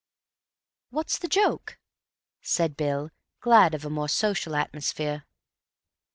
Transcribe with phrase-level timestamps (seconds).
[0.89, 1.77] "What's the joke?"
[2.41, 5.25] said Bill, glad of the more social atmosphere.